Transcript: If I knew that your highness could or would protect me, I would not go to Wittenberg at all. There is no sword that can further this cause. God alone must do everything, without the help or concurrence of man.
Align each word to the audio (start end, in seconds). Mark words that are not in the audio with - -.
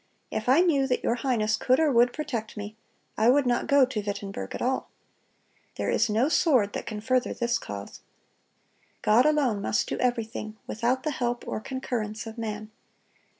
If 0.31 0.49
I 0.49 0.61
knew 0.61 0.87
that 0.87 1.03
your 1.03 1.13
highness 1.13 1.55
could 1.55 1.79
or 1.79 1.91
would 1.91 2.11
protect 2.11 2.57
me, 2.57 2.75
I 3.19 3.29
would 3.29 3.45
not 3.45 3.67
go 3.67 3.85
to 3.85 4.01
Wittenberg 4.01 4.55
at 4.55 4.59
all. 4.63 4.89
There 5.75 5.91
is 5.91 6.09
no 6.09 6.27
sword 6.27 6.73
that 6.73 6.87
can 6.87 7.01
further 7.01 7.35
this 7.35 7.59
cause. 7.59 7.99
God 9.03 9.27
alone 9.27 9.61
must 9.61 9.87
do 9.87 9.99
everything, 9.99 10.57
without 10.65 11.03
the 11.03 11.11
help 11.11 11.47
or 11.47 11.59
concurrence 11.59 12.25
of 12.25 12.39
man. 12.39 12.71